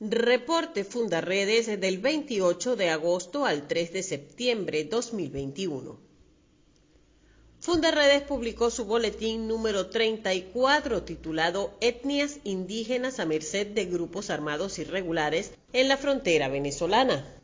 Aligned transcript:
Reporte 0.00 0.84
Fundaredes 0.84 1.66
del 1.80 1.98
28 1.98 2.76
de 2.76 2.88
agosto 2.88 3.44
al 3.46 3.66
3 3.66 3.92
de 3.92 4.04
septiembre 4.04 4.84
2021. 4.84 5.98
Fundaredes 7.58 8.22
publicó 8.22 8.70
su 8.70 8.84
boletín 8.84 9.48
número 9.48 9.90
34 9.90 11.02
titulado 11.02 11.76
Etnias 11.80 12.38
indígenas 12.44 13.18
a 13.18 13.26
merced 13.26 13.66
de 13.66 13.86
grupos 13.86 14.30
armados 14.30 14.78
irregulares 14.78 15.50
en 15.72 15.88
la 15.88 15.96
frontera 15.96 16.46
venezolana, 16.46 17.37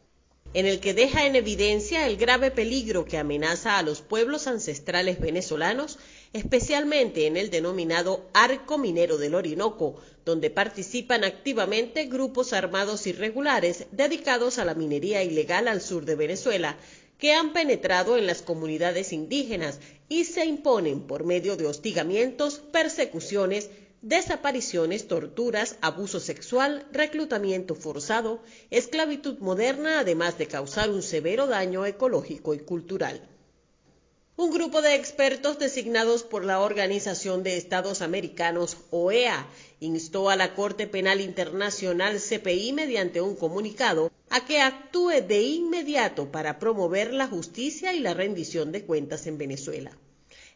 en 0.54 0.66
el 0.66 0.80
que 0.80 0.94
deja 0.94 1.26
en 1.26 1.36
evidencia 1.36 2.06
el 2.06 2.16
grave 2.16 2.50
peligro 2.50 3.04
que 3.04 3.18
amenaza 3.18 3.76
a 3.76 3.82
los 3.82 4.00
pueblos 4.00 4.46
ancestrales 4.46 5.20
venezolanos 5.20 5.98
especialmente 6.32 7.26
en 7.26 7.36
el 7.36 7.50
denominado 7.50 8.28
Arco 8.34 8.76
Minero 8.76 9.18
del 9.18 9.34
Orinoco, 9.34 9.96
donde 10.24 10.50
participan 10.50 11.22
activamente 11.22 12.06
grupos 12.06 12.52
armados 12.52 13.06
irregulares 13.06 13.86
dedicados 13.92 14.58
a 14.58 14.64
la 14.64 14.74
minería 14.74 15.22
ilegal 15.22 15.68
al 15.68 15.80
sur 15.80 16.04
de 16.04 16.16
Venezuela, 16.16 16.76
que 17.18 17.32
han 17.32 17.52
penetrado 17.52 18.16
en 18.16 18.26
las 18.26 18.42
comunidades 18.42 19.12
indígenas 19.12 19.78
y 20.08 20.24
se 20.24 20.44
imponen 20.44 21.02
por 21.02 21.24
medio 21.24 21.56
de 21.56 21.66
hostigamientos, 21.66 22.58
persecuciones, 22.72 23.70
desapariciones, 24.04 25.08
torturas, 25.08 25.76
abuso 25.80 26.20
sexual, 26.20 26.86
reclutamiento 26.92 27.74
forzado, 27.74 28.42
esclavitud 28.70 29.38
moderna, 29.38 30.00
además 30.00 30.36
de 30.36 30.46
causar 30.46 30.90
un 30.90 31.02
severo 31.02 31.46
daño 31.46 31.86
ecológico 31.86 32.52
y 32.52 32.58
cultural. 32.58 33.26
Un 34.36 34.50
grupo 34.50 34.82
de 34.82 34.94
expertos 34.94 35.58
designados 35.58 36.22
por 36.22 36.44
la 36.44 36.60
Organización 36.60 37.42
de 37.42 37.56
Estados 37.56 38.02
Americanos, 38.02 38.76
OEA, 38.90 39.46
instó 39.80 40.28
a 40.28 40.36
la 40.36 40.54
Corte 40.54 40.86
Penal 40.86 41.22
Internacional 41.22 42.20
CPI 42.20 42.74
mediante 42.74 43.22
un 43.22 43.36
comunicado 43.36 44.10
a 44.28 44.44
que 44.44 44.60
actúe 44.60 45.22
de 45.26 45.42
inmediato 45.42 46.30
para 46.30 46.58
promover 46.58 47.14
la 47.14 47.26
justicia 47.26 47.94
y 47.94 48.00
la 48.00 48.12
rendición 48.12 48.70
de 48.70 48.84
cuentas 48.84 49.26
en 49.26 49.38
Venezuela. 49.38 49.96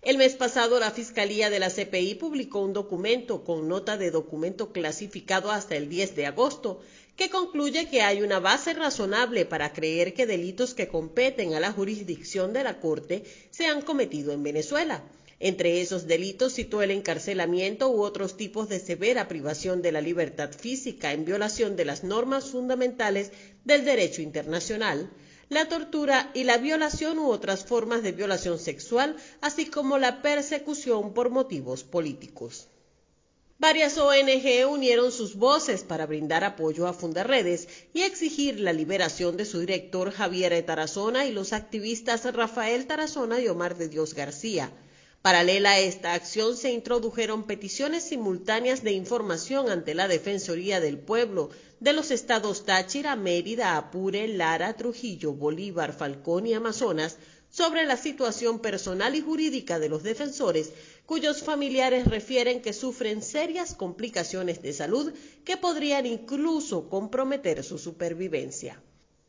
El 0.00 0.16
mes 0.16 0.36
pasado, 0.36 0.78
la 0.78 0.92
Fiscalía 0.92 1.50
de 1.50 1.58
la 1.58 1.70
CPI 1.70 2.14
publicó 2.14 2.60
un 2.60 2.72
documento 2.72 3.42
con 3.42 3.66
nota 3.66 3.96
de 3.96 4.12
documento 4.12 4.72
clasificado 4.72 5.50
hasta 5.50 5.74
el 5.74 5.88
10 5.88 6.14
de 6.14 6.27
agosto, 6.27 6.80
que 7.16 7.30
concluye 7.30 7.88
que 7.88 8.02
hay 8.02 8.22
una 8.22 8.38
base 8.38 8.74
razonable 8.74 9.44
para 9.44 9.72
creer 9.72 10.14
que 10.14 10.24
delitos 10.24 10.72
que 10.72 10.86
competen 10.86 11.54
a 11.54 11.60
la 11.60 11.72
jurisdicción 11.72 12.52
de 12.52 12.62
la 12.62 12.78
Corte 12.78 13.24
se 13.50 13.66
han 13.66 13.82
cometido 13.82 14.32
en 14.32 14.44
Venezuela. 14.44 15.02
Entre 15.41 15.80
esos 15.80 16.06
delitos 16.06 16.54
citó 16.54 16.80
el 16.80 16.92
encarcelamiento 16.92 17.88
u 17.88 18.02
otros 18.02 18.36
tipos 18.36 18.69
de 18.69 18.78
severa 18.78 19.26
privación 19.26 19.82
de 19.82 19.91
la 19.91 20.00
libertad 20.00 20.52
física 20.52 21.12
en 21.12 21.24
violación 21.24 21.74
de 21.74 21.84
las 21.84 22.04
normas 22.04 22.50
fundamentales 22.50 23.32
del 23.64 23.84
derecho 23.84 24.22
internacional, 24.22 25.10
la 25.48 25.68
tortura 25.68 26.30
y 26.34 26.44
la 26.44 26.58
violación 26.58 27.18
u 27.18 27.30
otras 27.30 27.64
formas 27.64 28.02
de 28.02 28.12
violación 28.12 28.58
sexual, 28.58 29.16
así 29.41 29.66
como 29.66 29.98
la 29.98 30.22
persecución 30.22 31.14
por 31.14 31.30
motivos 31.30 31.84
políticos. 31.84 32.68
Varias 33.60 33.98
ONG 33.98 34.70
unieron 34.70 35.10
sus 35.10 35.34
voces 35.34 35.82
para 35.82 36.06
brindar 36.06 36.44
apoyo 36.44 36.86
a 36.86 36.92
Fundaredes 36.92 37.69
y 37.92 38.02
exigir 38.02 38.60
la 38.60 38.72
liberación 38.72 39.36
de 39.36 39.44
su 39.44 39.58
director 39.58 40.12
Javier 40.12 40.64
Tarazona 40.64 41.26
y 41.26 41.32
los 41.32 41.52
activistas 41.52 42.24
Rafael 42.32 42.86
Tarazona 42.86 43.41
y 43.41 43.48
Omar 43.48 43.76
de 43.76 43.88
Dios 43.88 44.14
García. 44.14 44.70
Paralela 45.29 45.73
a 45.73 45.79
esta 45.79 46.15
acción 46.15 46.57
se 46.57 46.73
introdujeron 46.73 47.47
peticiones 47.47 48.05
simultáneas 48.05 48.83
de 48.83 48.93
información 48.93 49.69
ante 49.69 49.95
la 49.95 50.09
Defensoría 50.09 50.81
del 50.81 50.98
Pueblo 50.98 51.51
de 51.81 51.93
los 51.93 52.11
estados 52.11 52.65
Táchira, 52.65 53.15
Mérida, 53.15 53.77
Apure, 53.77 54.27
Lara, 54.27 54.75
Trujillo, 54.79 55.34
Bolívar, 55.34 55.93
Falcón 55.93 56.47
y 56.47 56.55
Amazonas 56.55 57.19
sobre 57.51 57.84
la 57.84 57.99
situación 57.99 58.61
personal 58.61 59.17
y 59.17 59.21
jurídica 59.21 59.78
de 59.78 59.91
los 59.91 60.03
defensores, 60.03 60.72
cuyos 61.05 61.43
familiares 61.43 62.06
refieren 62.06 62.62
que 62.62 62.72
sufren 62.72 63.21
serias 63.21 63.75
complicaciones 63.75 64.62
de 64.62 64.72
salud 64.72 65.12
que 65.44 65.59
podrían 65.59 66.06
incluso 66.06 66.88
comprometer 66.88 67.62
su 67.65 67.77
supervivencia. 67.77 68.83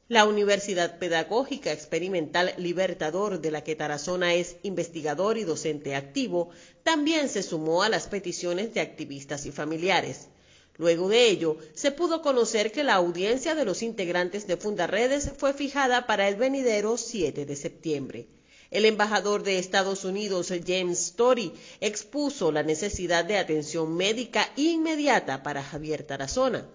La 0.10 0.26
Universidad 0.26 0.98
Pedagógica 0.98 1.72
Experimental 1.72 2.56
Libertador, 2.58 3.42
de 3.42 3.52
la 3.52 3.64
que 3.64 3.76
Tarazona 3.76 4.34
es 4.34 4.56
investigador 4.64 5.38
y 5.38 5.44
docente 5.44 5.96
activo, 5.96 6.50
también 6.82 7.30
se 7.30 7.44
sumó 7.44 7.84
a 7.84 7.90
las 7.90 8.08
peticiones 8.08 8.74
de 8.74 8.82
activistas 8.82 9.46
y 9.46 9.52
familiares. 9.52 10.30
Luego 10.78 11.10
de 11.10 11.28
ello, 11.30 11.58
se 11.76 11.92
pudo 11.92 12.24
conocer 12.24 12.72
que 12.72 12.84
la 12.84 12.96
audiencia 12.96 13.54
de 13.54 13.66
los 13.66 13.84
integrantes 13.84 14.48
de 14.48 14.58
Fundaredes 14.58 15.32
fue 15.38 15.54
fijada 15.54 16.08
para 16.08 16.28
el 16.28 16.38
venidero 16.38 16.98
7 16.98 17.46
de 17.46 17.56
septiembre. 17.56 18.26
El 18.72 18.86
embajador 18.86 19.44
de 19.44 19.60
Estados 19.60 20.06
Unidos, 20.06 20.52
James 20.66 21.00
Story, 21.02 21.54
expuso 21.82 22.52
la 22.52 22.64
necesidad 22.64 23.26
de 23.26 23.38
atención 23.38 23.96
médica 23.96 24.50
inmediata 24.56 25.44
para 25.44 25.62
Javier 25.62 26.02
Tarazona. 26.02 26.68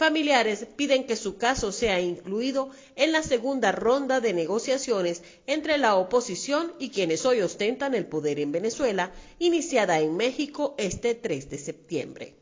Familiares 0.00 0.66
piden 0.76 1.04
que 1.04 1.14
su 1.14 1.36
caso 1.36 1.72
sea 1.72 2.00
incluido 2.00 2.70
en 2.96 3.12
la 3.12 3.22
segunda 3.22 3.70
ronda 3.70 4.22
de 4.22 4.32
negociaciones 4.32 5.22
entre 5.46 5.76
la 5.76 5.96
oposición 5.96 6.72
y 6.78 6.88
quienes 6.88 7.26
hoy 7.26 7.42
ostentan 7.42 7.94
el 7.94 8.06
poder 8.06 8.40
en 8.40 8.50
Venezuela, 8.50 9.12
iniciada 9.38 10.00
en 10.00 10.16
México 10.16 10.74
este 10.78 11.14
3 11.14 11.50
de 11.50 11.58
septiembre. 11.58 12.34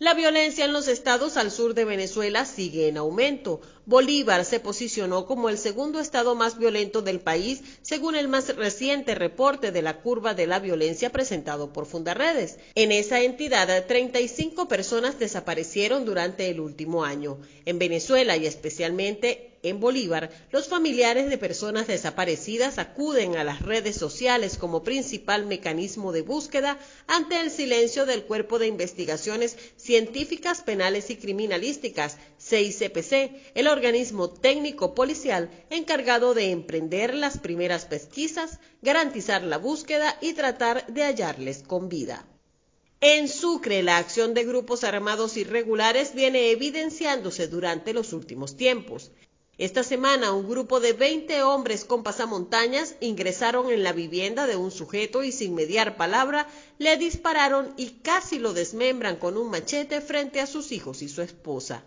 La 0.00 0.14
violencia 0.14 0.64
en 0.64 0.72
los 0.72 0.88
estados 0.88 1.36
al 1.36 1.52
sur 1.52 1.74
de 1.74 1.84
Venezuela 1.84 2.44
sigue 2.44 2.88
en 2.88 2.96
aumento. 2.96 3.60
Bolívar 3.88 4.44
se 4.44 4.60
posicionó 4.60 5.24
como 5.24 5.48
el 5.48 5.56
segundo 5.56 5.98
estado 5.98 6.34
más 6.34 6.58
violento 6.58 7.00
del 7.00 7.20
país, 7.20 7.62
según 7.80 8.16
el 8.16 8.28
más 8.28 8.54
reciente 8.54 9.14
reporte 9.14 9.72
de 9.72 9.80
la 9.80 10.02
curva 10.02 10.34
de 10.34 10.46
la 10.46 10.58
violencia 10.58 11.08
presentado 11.08 11.72
por 11.72 11.86
Fundaredes. 11.86 12.58
En 12.74 12.92
esa 12.92 13.22
entidad, 13.22 13.86
35 13.86 14.68
personas 14.68 15.18
desaparecieron 15.18 16.04
durante 16.04 16.50
el 16.50 16.60
último 16.60 17.02
año. 17.02 17.38
En 17.64 17.78
Venezuela 17.78 18.36
y 18.36 18.44
especialmente 18.44 19.48
en 19.62 19.80
Bolívar, 19.80 20.30
los 20.52 20.68
familiares 20.68 21.28
de 21.28 21.38
personas 21.38 21.88
desaparecidas 21.88 22.78
acuden 22.78 23.36
a 23.36 23.42
las 23.42 23.60
redes 23.60 23.96
sociales 23.96 24.56
como 24.56 24.84
principal 24.84 25.46
mecanismo 25.46 26.12
de 26.12 26.22
búsqueda 26.22 26.78
ante 27.08 27.40
el 27.40 27.50
silencio 27.50 28.06
del 28.06 28.22
Cuerpo 28.22 28.60
de 28.60 28.68
Investigaciones 28.68 29.56
Científicas, 29.76 30.62
Penales 30.62 31.10
y 31.10 31.16
Criminalísticas, 31.16 32.18
CICPC, 32.40 33.56
organismo 33.78 34.28
técnico 34.28 34.92
policial 34.92 35.50
encargado 35.70 36.34
de 36.34 36.50
emprender 36.50 37.14
las 37.14 37.38
primeras 37.38 37.84
pesquisas, 37.84 38.58
garantizar 38.82 39.44
la 39.44 39.56
búsqueda 39.56 40.18
y 40.20 40.32
tratar 40.32 40.84
de 40.88 41.04
hallarles 41.04 41.62
con 41.62 41.88
vida. 41.88 42.26
En 43.00 43.28
Sucre, 43.28 43.84
la 43.84 43.98
acción 43.98 44.34
de 44.34 44.42
grupos 44.44 44.82
armados 44.82 45.36
irregulares 45.36 46.12
viene 46.12 46.50
evidenciándose 46.50 47.46
durante 47.46 47.92
los 47.92 48.12
últimos 48.12 48.56
tiempos. 48.56 49.12
Esta 49.58 49.84
semana 49.84 50.32
un 50.32 50.48
grupo 50.48 50.80
de 50.80 50.94
20 50.94 51.44
hombres 51.44 51.84
con 51.84 52.02
pasamontañas 52.02 52.96
ingresaron 52.98 53.70
en 53.70 53.84
la 53.84 53.92
vivienda 53.92 54.48
de 54.48 54.56
un 54.56 54.72
sujeto 54.72 55.22
y 55.22 55.30
sin 55.30 55.54
mediar 55.54 55.96
palabra 55.96 56.48
le 56.78 56.96
dispararon 56.96 57.74
y 57.76 58.00
casi 58.02 58.40
lo 58.40 58.54
desmembran 58.54 59.16
con 59.16 59.36
un 59.36 59.50
machete 59.50 60.00
frente 60.00 60.40
a 60.40 60.46
sus 60.48 60.72
hijos 60.72 61.00
y 61.02 61.08
su 61.08 61.22
esposa. 61.22 61.84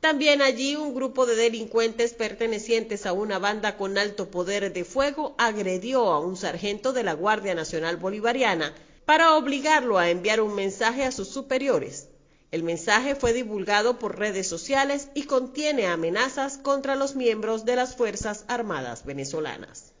También 0.00 0.42
allí 0.42 0.76
un 0.76 0.94
grupo 0.94 1.26
de 1.26 1.34
delincuentes 1.34 2.12
pertenecientes 2.12 3.06
a 3.06 3.12
una 3.12 3.38
banda 3.38 3.76
con 3.76 3.98
alto 3.98 4.30
poder 4.30 4.72
de 4.72 4.84
fuego 4.84 5.34
agredió 5.38 6.12
a 6.12 6.20
un 6.20 6.36
sargento 6.36 6.92
de 6.92 7.02
la 7.02 7.14
Guardia 7.14 7.54
Nacional 7.54 7.96
Bolivariana 7.96 8.74
para 9.04 9.34
obligarlo 9.36 9.98
a 9.98 10.10
enviar 10.10 10.40
un 10.40 10.54
mensaje 10.54 11.04
a 11.04 11.12
sus 11.12 11.28
superiores. 11.28 12.08
El 12.52 12.62
mensaje 12.62 13.16
fue 13.16 13.32
divulgado 13.32 13.98
por 13.98 14.18
redes 14.18 14.46
sociales 14.46 15.08
y 15.14 15.24
contiene 15.24 15.86
amenazas 15.86 16.58
contra 16.58 16.94
los 16.94 17.16
miembros 17.16 17.64
de 17.64 17.76
las 17.76 17.96
Fuerzas 17.96 18.44
Armadas 18.46 19.04
venezolanas. 19.04 19.95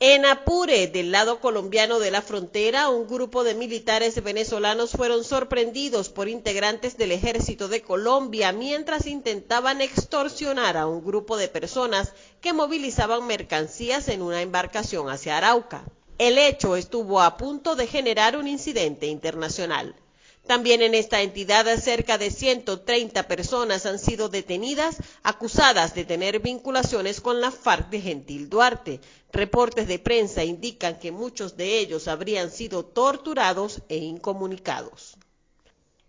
En 0.00 0.26
Apure, 0.26 0.88
del 0.88 1.12
lado 1.12 1.38
colombiano 1.38 2.00
de 2.00 2.10
la 2.10 2.20
frontera, 2.20 2.88
un 2.88 3.06
grupo 3.06 3.44
de 3.44 3.54
militares 3.54 4.20
venezolanos 4.22 4.90
fueron 4.90 5.22
sorprendidos 5.22 6.08
por 6.08 6.28
integrantes 6.28 6.96
del 6.96 7.12
ejército 7.12 7.68
de 7.68 7.80
Colombia 7.80 8.50
mientras 8.50 9.06
intentaban 9.06 9.80
extorsionar 9.80 10.76
a 10.76 10.88
un 10.88 11.04
grupo 11.04 11.36
de 11.36 11.48
personas 11.48 12.12
que 12.40 12.52
movilizaban 12.52 13.24
mercancías 13.26 14.08
en 14.08 14.20
una 14.20 14.42
embarcación 14.42 15.08
hacia 15.10 15.36
Arauca. 15.36 15.84
El 16.18 16.38
hecho 16.38 16.74
estuvo 16.74 17.20
a 17.20 17.36
punto 17.36 17.76
de 17.76 17.86
generar 17.86 18.36
un 18.36 18.48
incidente 18.48 19.06
internacional. 19.06 19.94
También 20.46 20.82
en 20.82 20.94
esta 20.94 21.22
entidad 21.22 21.66
cerca 21.78 22.18
de 22.18 22.30
130 22.30 23.26
personas 23.26 23.86
han 23.86 23.98
sido 23.98 24.28
detenidas 24.28 24.98
acusadas 25.22 25.94
de 25.94 26.04
tener 26.04 26.40
vinculaciones 26.40 27.22
con 27.22 27.40
la 27.40 27.50
FARC 27.50 27.88
de 27.88 28.02
Gentil 28.02 28.50
Duarte. 28.50 29.00
Reportes 29.32 29.88
de 29.88 29.98
prensa 29.98 30.44
indican 30.44 30.98
que 30.98 31.12
muchos 31.12 31.56
de 31.56 31.78
ellos 31.78 32.08
habrían 32.08 32.50
sido 32.50 32.84
torturados 32.84 33.80
e 33.88 33.96
incomunicados. 33.96 35.16